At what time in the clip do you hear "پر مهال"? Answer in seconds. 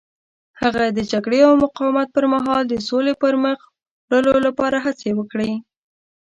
2.15-2.63